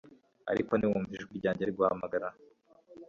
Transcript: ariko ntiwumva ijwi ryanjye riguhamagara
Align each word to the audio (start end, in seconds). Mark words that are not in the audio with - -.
ariko 0.51 0.71
ntiwumva 0.75 1.11
ijwi 1.17 1.33
ryanjye 1.39 1.63
riguhamagara 1.67 2.27